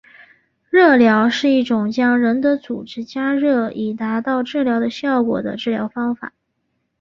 [0.71, 6.21] 热疗是一种将人的组织加热以达到治疗的效果的治疗方式。